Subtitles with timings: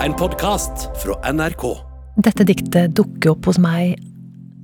[0.00, 1.62] En podkast fra NRK.
[2.24, 3.98] Dette diktet dukker opp hos meg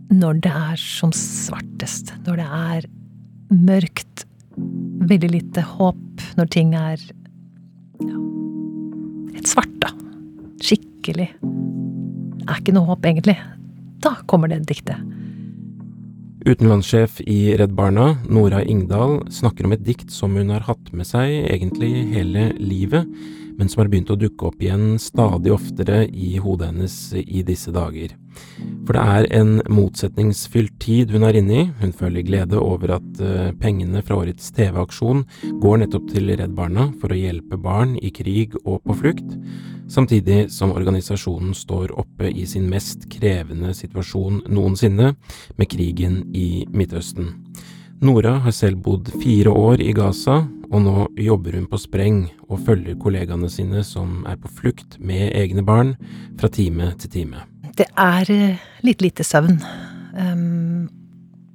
[0.08, 2.14] når det er som svartest.
[2.24, 2.86] Når det er
[3.52, 4.24] mørkt,
[5.10, 6.96] veldig lite håp, når ting er
[8.00, 8.22] ja,
[9.36, 9.92] et svart, da.
[10.64, 11.28] Skikkelig.
[11.36, 13.36] Det er ikke noe håp, egentlig.
[14.00, 15.04] Da kommer det diktet.
[16.48, 21.04] Utenlandssjef i Redd Barna, Nora Ingdal, snakker om et dikt som hun har hatt med
[21.12, 23.04] seg egentlig hele livet,
[23.56, 27.72] men som har begynt å dukke opp igjen stadig oftere i hodet hennes i disse
[27.74, 28.14] dager.
[28.86, 31.62] For det er en motsetningsfylt tid hun er inne i.
[31.80, 35.24] Hun føler glede over at uh, pengene fra årets TV-aksjon
[35.62, 39.36] går nettopp til Redd Barna for å hjelpe barn i krig og på flukt,
[39.90, 45.14] samtidig som organisasjonen står oppe i sin mest krevende situasjon noensinne,
[45.56, 47.32] med krigen i Midtøsten.
[48.04, 52.62] Nora har selv bodd fire år i Gaza, og nå jobber hun på spreng og
[52.66, 55.94] følger kollegaene sine som er på flukt med egne barn,
[56.40, 57.44] fra time til time.
[57.76, 59.58] Det er eh, litt lite søvn.
[60.16, 60.86] Um,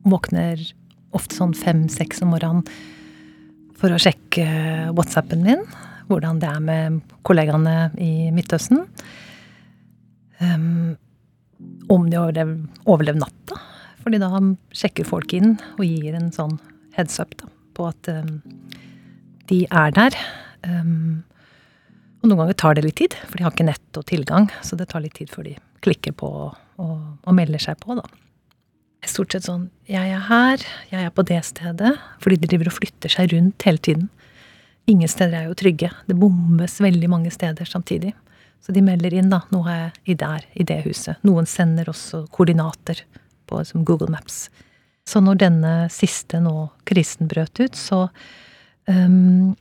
[0.05, 0.61] våkner
[1.15, 2.65] ofte sånn fem-seks om morgenen
[3.81, 4.45] for å sjekke
[4.93, 5.65] WhatsAppen min.
[6.11, 8.85] Hvordan det er med kollegaene i Midtøsten.
[10.41, 10.95] Um,
[11.91, 12.37] om de har
[12.89, 13.59] overlevd natta.
[14.01, 14.29] Fordi da
[14.75, 16.57] sjekker folk inn og gir en sånn
[16.95, 18.39] heads up da, på at um,
[19.51, 20.17] de er der.
[20.63, 21.21] Um,
[22.21, 24.49] og noen ganger tar det litt tid, for de har ikke nett og tilgang.
[24.65, 28.05] Så det tar litt tid før de klikker på og, og melder seg på, da.
[29.09, 31.95] Stort sett sånn Jeg er her, jeg er på det stedet.
[32.21, 34.09] Fordi de driver og flytter seg rundt hele tiden.
[34.91, 35.89] Ingen steder er jo trygge.
[36.05, 38.13] Det bombes veldig mange steder samtidig.
[38.61, 39.41] Så de melder inn, da.
[39.53, 41.17] Nå er jeg der, i det huset.
[41.25, 43.01] Noen sender også koordinater
[43.49, 44.45] på som Google Maps.
[45.09, 48.05] Så når denne siste nå, krisen brøt ut, så
[48.89, 49.55] um,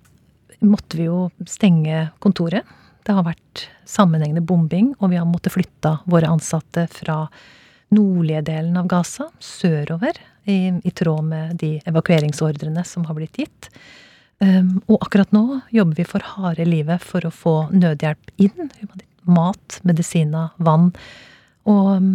[0.60, 2.68] måtte vi jo stenge kontoret.
[3.06, 7.24] Det har vært sammenhengende bombing, og vi har måttet flytte våre ansatte fra
[7.91, 13.69] nordlige delen av Gaza sørover, i, i tråd med de evakueringsordrene som har blitt gitt.
[14.41, 18.70] Um, og akkurat nå jobber vi for harde livet for å få nødhjelp inn.
[19.28, 20.88] Mat, medisiner, vann.
[21.69, 22.14] Og um,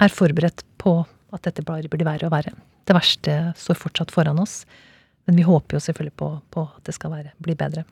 [0.00, 0.98] er forberedt på
[1.36, 2.54] at dette bare blir verre og verre.
[2.86, 4.62] Det verste står fortsatt foran oss.
[5.26, 7.82] Men vi håper jo selvfølgelig på, på at det skal være, bli bedre.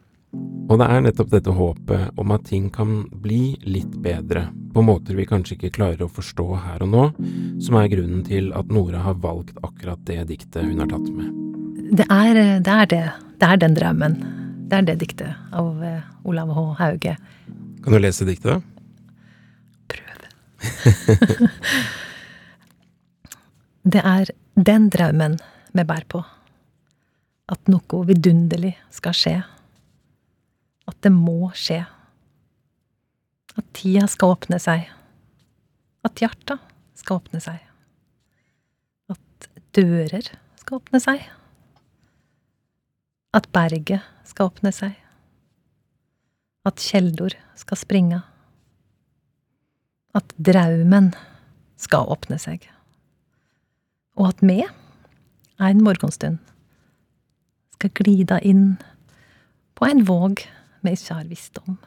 [0.64, 5.14] Og det er nettopp dette håpet om at ting kan bli litt bedre, på måter
[5.18, 7.02] vi kanskje ikke klarer å forstå her og nå,
[7.62, 11.28] som er grunnen til at Nora har valgt akkurat det diktet hun har tatt med.
[11.94, 12.46] Det er det.
[12.72, 13.02] Er det.
[13.38, 14.16] det er den drømmen.
[14.70, 16.64] Det er det diktet av eh, Olav H.
[16.80, 17.16] Hauge.
[17.84, 18.60] Kan du lese diktet, da?
[19.92, 20.26] Prøve.
[23.94, 25.36] det er den drømmen
[25.74, 26.24] vi bærer på
[27.50, 29.36] at noe vidunderlig skal skje.
[30.88, 31.82] At det må skje.
[33.54, 34.88] At tida skal åpne seg.
[36.04, 36.58] At hjarta
[36.98, 37.60] skal åpne seg.
[39.12, 41.24] At dører skal åpne seg.
[43.34, 44.96] At berget skal åpne seg.
[46.64, 48.22] At kjeldor skal springe.
[50.16, 51.12] At draumen
[51.80, 52.64] skal åpne seg.
[54.16, 56.40] Og at me er en morgenstund
[57.74, 58.76] skal glida inn
[59.74, 60.44] på en våg
[60.84, 61.78] vi ikke har visst om.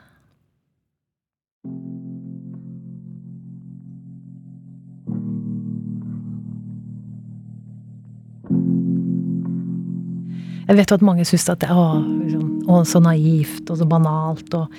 [10.68, 12.48] Jeg vet jo at mange syns at det er liksom,
[12.88, 14.74] så naivt og så banalt og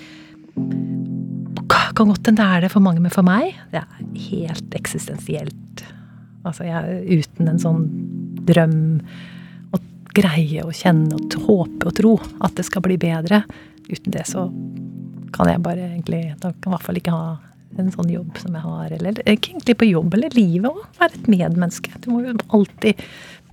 [1.98, 5.82] Kan godt hende det er det for mange, men for meg det er helt eksistensielt.
[6.46, 7.80] Altså, jeg er uten en sånn
[8.46, 8.76] drøm
[10.18, 12.14] greie å kjenne og håpe og tro
[12.44, 13.42] at det skal bli bedre.
[13.88, 14.48] Uten det så
[15.32, 17.28] kan jeg bare egentlig Da kan jeg i hvert fall ikke ha
[17.78, 18.94] en sånn jobb som jeg har.
[18.96, 20.80] Eller ikke egentlig på jobb, eller livet òg.
[20.98, 21.92] Være et medmenneske.
[22.02, 23.02] Du må jo alltid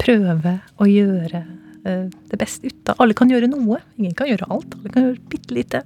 [0.02, 1.44] prøve å gjøre
[1.86, 3.82] uh, det beste ut av Alle kan gjøre noe.
[4.00, 4.78] Ingen kan gjøre alt.
[4.80, 5.84] Alle kan gjøre bitte lite.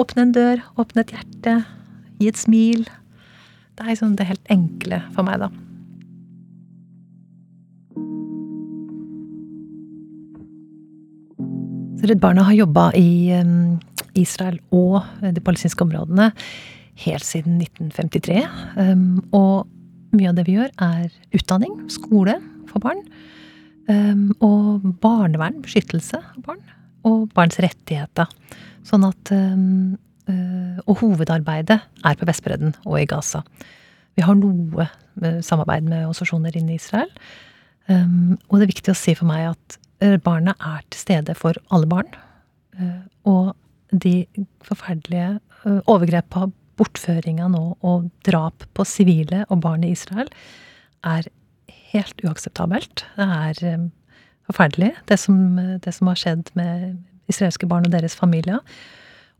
[0.00, 1.60] Åpne en dør, åpne et hjerte,
[2.20, 2.84] gi et smil.
[3.76, 5.52] Det er sånn det helt enkle for meg, da.
[12.06, 13.34] Redd Barna har jobba i
[14.14, 16.28] Israel og de palestinske områdene
[17.02, 18.44] helt siden 1953.
[19.34, 19.66] Og
[20.14, 22.36] mye av det vi gjør, er utdanning, skole
[22.70, 23.00] for barn.
[24.38, 26.62] Og barnevern, beskyttelse av barn.
[27.06, 28.30] Og barns rettigheter.
[28.86, 29.32] Sånn at
[30.86, 33.42] Og hovedarbeidet er på Vestbredden og i Gaza.
[34.16, 34.86] Vi har noe
[35.42, 37.10] samarbeid med organisasjoner inne i Israel.
[37.90, 41.88] Og det er viktig å si for meg at barna er til stede for alle
[41.88, 42.08] barn.
[42.78, 43.54] Eh, og
[43.92, 44.26] de
[44.64, 46.46] forferdelige overgrepene, overgrepa,
[46.76, 50.28] bortføringa nå og drap på sivile og barn i Israel
[51.08, 51.24] er
[51.94, 53.02] helt uakseptabelt.
[53.16, 53.86] Det er
[54.44, 56.98] forferdelig, det som, det som har skjedd med
[57.32, 58.60] israelske barn og deres familier.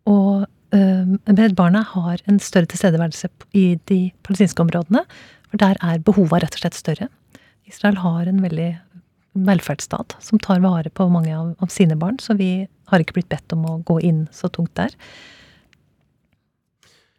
[0.09, 5.05] Og Redd Barna har en større tilstedeværelse i de palestinske områdene,
[5.51, 7.11] for der er behova rett og slett større.
[7.69, 8.73] Israel har en veldig
[9.37, 13.33] velferdsstat som tar vare på mange av, av sine barn, så vi har ikke blitt
[13.33, 14.95] bedt om å gå inn så tungt der.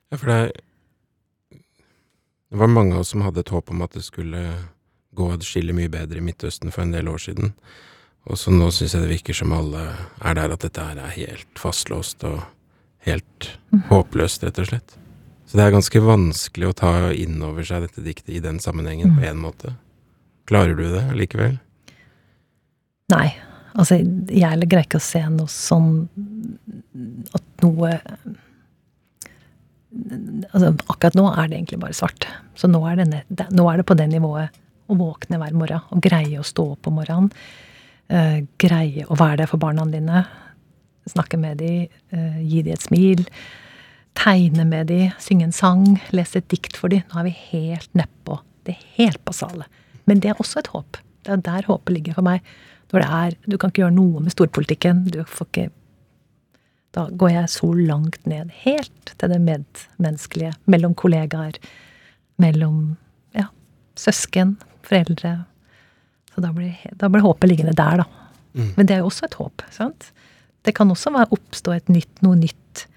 [0.10, 0.64] Ja, for det
[2.48, 4.40] Det var mange av oss som hadde et håp om at det skulle
[5.12, 7.52] gå adskillig mye bedre i Midtøsten for en del år siden.
[8.24, 9.82] Og så nå syns jeg det virker som alle
[10.24, 12.40] er der at dette her er helt fastlåst og
[13.04, 13.50] helt
[13.90, 14.96] håpløst, rett og slett.
[15.48, 19.16] Så det er ganske vanskelig å ta inn over seg dette diktet i den sammenhengen,
[19.16, 19.76] på én måte.
[20.48, 21.56] Klarer du det likevel?
[23.14, 23.28] Nei.
[23.78, 26.08] Altså, jeg greier ikke å se noe sånn
[27.38, 27.92] At noe
[30.52, 32.28] Altså, akkurat nå er det egentlig bare svart.
[32.60, 34.58] Så nå er, det, nå er det på det nivået
[34.92, 37.32] å våkne hver morgen og greie å stå opp om morgenen.
[38.12, 40.26] Uh, greie å være der for barna dine.
[41.10, 43.24] Snakke med dem, Uh, gi dem et smil.
[44.20, 47.04] Tegne med dem, synge en sang, lese et dikt for dem.
[47.10, 48.38] Nå er vi helt nedpå
[48.68, 49.68] det er helt basale.
[50.06, 51.00] Men det er også et håp.
[51.24, 52.44] Det er der håpet ligger for meg.
[52.92, 55.06] Når det er, Du kan ikke gjøre noe med storpolitikken.
[55.12, 55.68] Du får ikke
[56.96, 58.52] Da går jeg så langt ned.
[58.64, 60.54] Helt til det medmenneskelige.
[60.66, 61.60] Mellom kollegaer.
[62.42, 62.98] Mellom
[63.36, 63.50] ja,
[63.96, 64.56] søsken,
[64.88, 65.44] foreldre.
[66.34, 68.08] Så da blir, da blir håpet liggende der, da.
[68.58, 68.72] Mm.
[68.78, 69.62] Men det er jo også et håp.
[69.74, 70.12] sant?
[70.66, 72.88] Det kan også være oppstå et nytt, noe nytt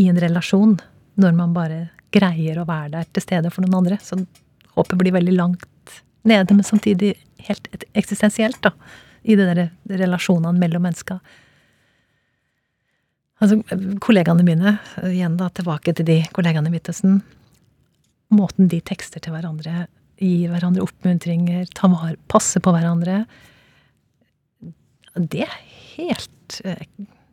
[0.00, 0.76] i en relasjon.
[1.20, 4.00] Når man bare greier å være der til stede for noen andre.
[4.02, 4.18] Så
[4.76, 5.96] håpet blir veldig langt
[6.28, 7.14] nede, men samtidig
[7.46, 8.74] helt eksistensielt, da.
[9.22, 9.62] I de der
[10.00, 11.20] relasjonene mellom mennesker.
[13.40, 13.56] Altså,
[14.04, 14.74] kollegaene mine,
[15.08, 17.20] igjen da, tilbake til de kollegaene i Midtøsten.
[18.36, 19.86] Måten de tekster til hverandre,
[20.20, 21.94] gir hverandre oppmuntringer, tar
[22.28, 23.24] passer på hverandre.
[25.16, 25.56] Det er
[25.96, 26.84] helt eh,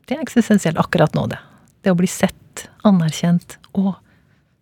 [0.08, 1.40] Det er eksistensielt akkurat nå, det.
[1.84, 3.58] Det å bli sett, anerkjent.
[3.76, 3.98] Å,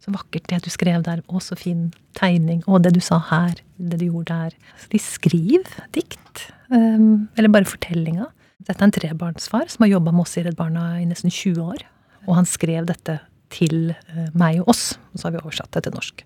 [0.02, 1.22] så vakkert det du skrev der.
[1.30, 2.64] Å, så fin tegning.
[2.66, 3.62] Å, det du sa her.
[3.78, 4.58] Det du gjorde der.
[4.82, 6.48] Så de skriver dikt.
[6.70, 8.30] Um, eller bare fortellinga.
[8.66, 11.62] Dette er en trebarnsfar som har jobba med oss i Redd Barna i nesten 20
[11.62, 11.86] år.
[12.26, 13.20] Og han skrev dette
[13.54, 16.26] til uh, meg og oss, og så har vi oversatt det til norsk.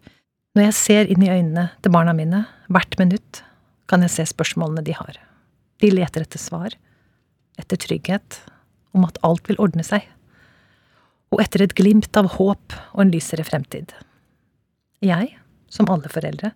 [0.57, 3.43] Når jeg ser inn i øynene til barna mine hvert minutt,
[3.89, 5.17] kan jeg se spørsmålene de har.
[5.81, 6.73] De leter etter svar,
[7.59, 8.39] etter trygghet,
[8.95, 10.05] om at alt vil ordne seg,
[11.29, 13.93] og etter et glimt av håp og en lysere fremtid.
[15.05, 15.35] Jeg,
[15.69, 16.51] som alle foreldre,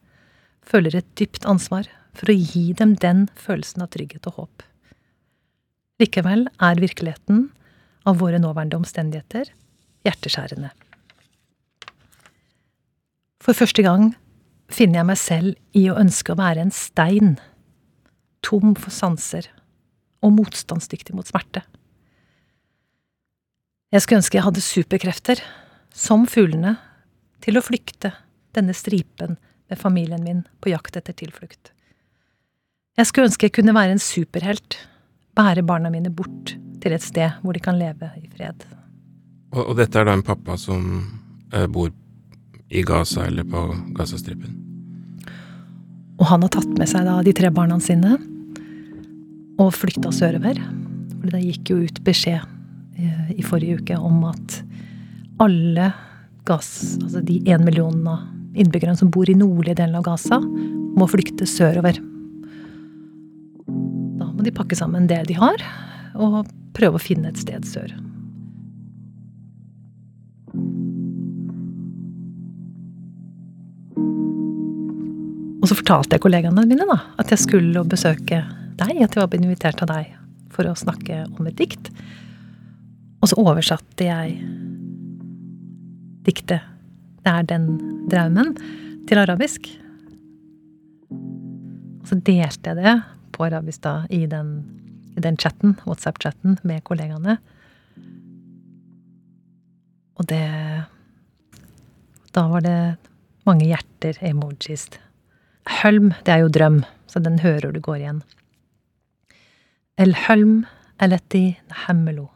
[0.65, 4.63] føler et dypt ansvar for å gi dem den følelsen av trygghet og håp.
[6.01, 7.47] Likevel er virkeligheten
[8.09, 9.51] av våre nåværende omstendigheter
[10.03, 10.71] hjerteskjærende.
[13.43, 14.13] For første gang
[14.71, 17.35] finner jeg meg selv i å ønske å være en stein,
[18.43, 19.49] tom for sanser
[20.23, 21.63] og motstandsdyktig mot smerte.
[23.93, 25.43] Jeg skulle ønske jeg hadde superkrefter,
[25.93, 26.77] som fuglene,
[27.43, 28.13] til å flykte
[28.55, 29.35] denne stripen
[29.69, 31.73] med familien min på jakt etter tilflukt.
[32.93, 34.75] Jeg skulle ønske jeg kunne være en superhelt,
[35.33, 36.51] bære barna mine bort
[36.83, 38.67] til et sted hvor de kan leve i fred.
[39.53, 40.83] Og, og dette er da en pappa som
[41.53, 41.89] eh, bor
[42.69, 43.63] i Gaza eller på
[43.97, 44.59] Gazastripen?
[46.21, 48.13] Og han har tatt med seg da de tre barna sine
[49.57, 50.61] og flykta sørover.
[51.17, 52.45] For det gikk jo ut beskjed
[53.01, 54.61] i, i forrige uke om at
[55.41, 55.89] alle
[56.45, 60.37] gass, altså de én millionen av innbyggerne som bor i nordlige delen av Gaza,
[60.93, 61.97] må flykte sørover.
[64.43, 65.61] De pakke sammen det de har,
[66.19, 66.43] og
[66.75, 67.93] prøve å finne et sted sør.
[75.63, 78.41] Og så fortalte jeg kollegaene mine da, at jeg skulle besøke
[78.75, 80.11] deg, at jeg var invitert av deg
[80.53, 81.87] for å snakke om et dikt.
[83.23, 84.41] Og så oversatte jeg
[86.27, 86.61] diktet
[87.23, 87.79] 'Det er den
[88.11, 88.57] draumen'
[89.07, 89.69] til arabisk.
[91.09, 94.52] Og så delte jeg det på arabisk da i den,
[95.16, 97.38] i den chatten, WhatsApp-chatten med kollegaene.
[100.18, 100.44] Og det
[102.34, 102.98] Da var det
[103.48, 104.84] mange hjerter, emojis.
[105.80, 108.20] Hølm, det er jo drøm, så den hører du går igjen.
[109.98, 110.64] الحلم
[111.02, 112.28] التي نحمله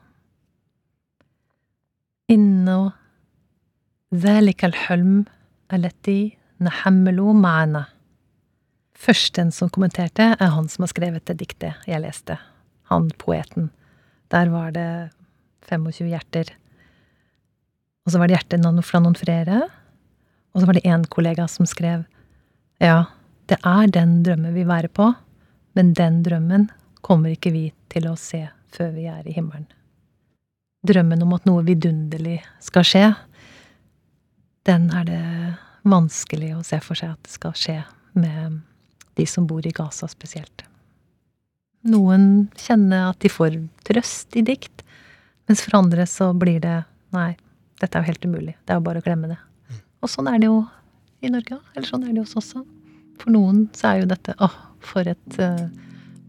[2.31, 2.93] إنه
[4.15, 5.25] ذلك الحلم
[5.73, 7.85] التي نحمل معنا
[8.98, 12.40] Førsten som kommenterte, er han som har skrevet det diktet jeg leste.
[12.90, 13.70] Han poeten.
[14.34, 15.12] Der var det
[15.70, 16.50] 25 hjerter.
[18.06, 19.68] Og så var det hjertet fra noen flere.
[20.56, 22.06] Og så var det én kollega som skrev
[22.82, 23.06] Ja,
[23.50, 25.14] det er den drømmen vi være på,
[25.74, 26.68] men den drømmen
[27.02, 29.66] kommer ikke vi til å se før vi er i himmelen.
[30.86, 33.06] Drømmen om at noe vidunderlig skal skje,
[34.68, 35.24] den er det
[35.88, 37.78] vanskelig å se for seg at det skal skje
[38.18, 38.60] med
[39.18, 40.64] de som bor i Gaza spesielt.
[41.88, 44.84] Noen kjenner at de får trøst i dikt,
[45.48, 46.80] mens for andre så blir det
[47.16, 47.38] Nei,
[47.80, 48.54] dette er jo helt umulig.
[48.68, 49.38] Det er jo bare å glemme det.
[50.04, 50.58] Og sånn er det jo
[51.24, 51.70] i Norge òg.
[51.72, 52.66] Eller sånn er det hos oss også.
[53.22, 55.70] For noen så er jo dette åh, for et uh,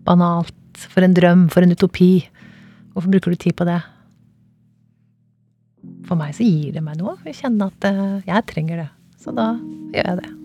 [0.06, 2.28] banalt For en drøm, for en utopi.
[2.94, 3.80] Hvorfor bruker du tid på det?
[6.06, 7.18] For meg så gir det meg noe.
[7.26, 8.90] Jeg kjenner at uh, jeg trenger det.
[9.18, 9.56] Så da
[9.90, 10.37] gjør jeg det.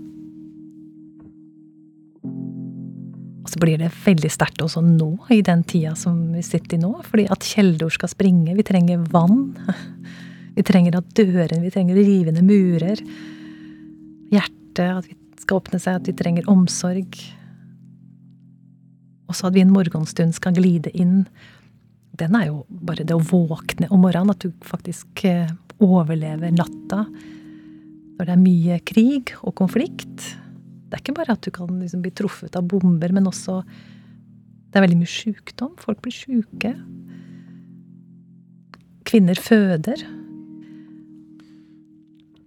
[3.43, 6.81] Og så blir det veldig sterkt også nå, i den tida som vi sitter i
[6.83, 6.93] nå.
[7.03, 8.55] Fordi at kjeldor skal springe.
[8.55, 9.51] Vi trenger vann.
[10.53, 12.99] Vi trenger at dørene Vi trenger rivende murer.
[14.29, 17.17] Hjertet, at vi skal åpne seg, at vi trenger omsorg.
[19.25, 21.23] Og så at vi en morgenstund skal glide inn.
[22.21, 25.49] Den er jo bare det å våkne om morgenen, at du faktisk eh,
[25.81, 27.01] overlever natta.
[28.13, 30.35] Når det er mye krig og konflikt.
[30.93, 34.77] Det er ikke bare at du kan liksom bli truffet av bomber, men også Det
[34.77, 35.71] er veldig mye sjukdom.
[35.81, 36.69] Folk blir sjuke.
[39.05, 40.01] Kvinner føder.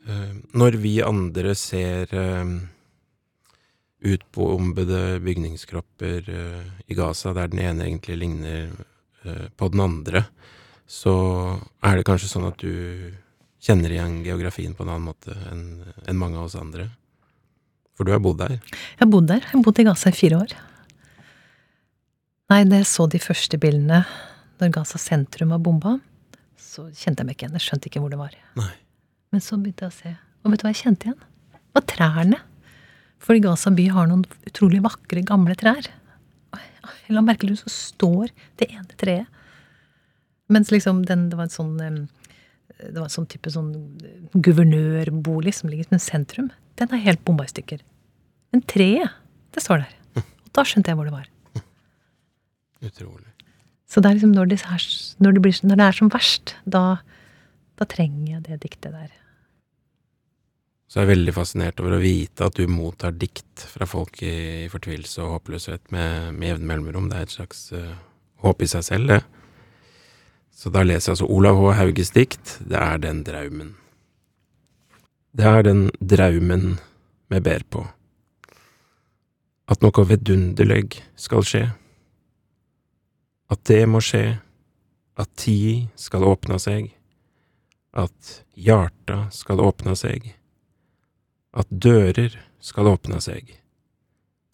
[0.06, 2.52] Eh, Når vi andre ser eh,
[4.10, 8.70] utbombede bygningskropper eh, i Gaza, der den ene egentlig ligner
[9.58, 10.20] på den andre,
[10.86, 11.12] så
[11.82, 13.10] er det kanskje sånn at du
[13.58, 16.92] kjenner igjen geografien på en annen måte enn mange av oss andre.
[17.96, 18.56] For du har bodd der.
[18.60, 19.42] Jeg har bodd der.
[19.44, 20.56] Jeg har bodd i Gaza i fire år.
[22.52, 24.04] Nei, da jeg så de første bildene
[24.60, 25.96] når Gaza sentrum var bomba,
[26.60, 27.56] så kjente jeg meg ikke igjen.
[27.58, 28.36] Jeg skjønte ikke hvor det var.
[28.58, 28.72] Nei.
[29.34, 30.12] Men så begynte jeg å se.
[30.44, 31.24] Og vet du hva jeg kjente igjen?
[31.56, 32.42] Det var trærne.
[33.26, 35.88] For Gaza by har noen utrolig vakre, gamle trær.
[37.06, 39.26] Jeg la merke til så står det ene treet.
[40.52, 42.06] Mens liksom den, det var en sånn
[42.80, 43.70] det var en sånn type sånn
[44.34, 46.50] guvernørbolig som ligger som en sentrum.
[46.76, 47.80] Den er helt bomba i stykker.
[48.52, 49.14] Men treet,
[49.56, 49.94] det står der.
[50.20, 51.30] Og da skjønte jeg hvor det var.
[52.84, 53.30] Utrolig.
[53.86, 54.88] Så det er liksom når det er,
[55.22, 56.82] når det blir, når det er som verst, da,
[57.78, 59.14] da trenger jeg det diktet der.
[60.86, 64.66] Så jeg er veldig fascinert over å vite at du mottar dikt fra folk i
[64.70, 67.08] fortvilelse og håpløshet med, med jevne mellomrom.
[67.10, 67.96] Det er et slags uh,
[68.44, 69.18] håp i seg selv, det.
[70.56, 71.74] Så da leser jeg altså Olav H.
[71.76, 73.74] Hauges dikt, Det er den draumen.
[75.36, 76.78] Det er den draumen
[77.28, 77.84] me ber på.
[79.68, 81.64] At noe vidunderleg skal skje.
[83.50, 84.40] At det må skje.
[85.16, 86.88] At tid skal åpna seg.
[87.92, 90.32] At hjarta skal åpna seg
[91.56, 93.48] at dører skal åpne seg,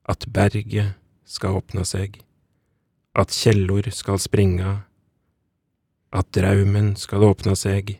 [0.06, 0.94] at berget
[1.26, 2.20] skal åpne seg,
[3.18, 4.84] at kjellor skal springa,
[6.12, 7.96] at draumen skal åpne seg,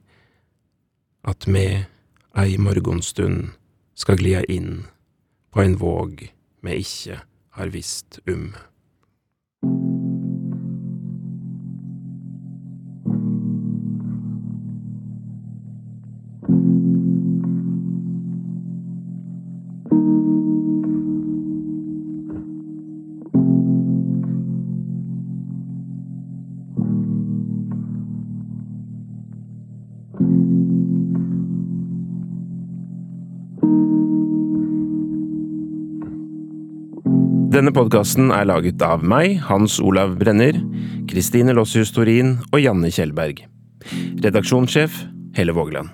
[1.24, 1.66] at me
[2.38, 3.52] ei morgonstund
[3.94, 4.84] skal glia inn
[5.52, 6.26] på en våg
[6.64, 7.20] me ikkje
[7.56, 8.52] har visst um.
[37.62, 40.56] Denne podkasten er laget av meg, Hans Olav Brenner,
[41.06, 43.44] Kristine Lossius Torin og Janne Kjellberg.
[44.24, 44.96] Redaksjonssjef
[45.36, 45.92] Helle Vågeland.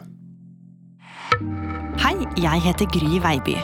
[2.01, 3.59] Hei, jeg heter Gry Veiby.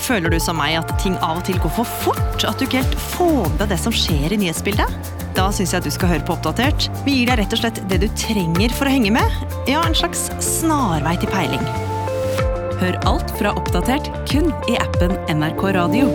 [0.00, 2.46] Føler du som meg at ting av og til går for fort?
[2.48, 5.12] At du ikke helt får med deg det som skjer i nyhetsbildet?
[5.36, 6.88] Da syns jeg at du skal høre på Oppdatert.
[7.04, 9.36] Vi gir deg rett og slett det du trenger for å henge med.
[9.68, 11.68] Ja, en slags snarvei til peiling.
[12.80, 16.08] Hør alt fra Oppdatert kun i appen NRK Radio.